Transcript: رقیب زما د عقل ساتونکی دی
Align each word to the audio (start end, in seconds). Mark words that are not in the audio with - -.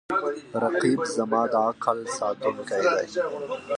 رقیب 0.63 1.01
زما 1.15 1.41
د 1.53 1.55
عقل 1.69 1.97
ساتونکی 2.17 2.79
دی 2.93 3.05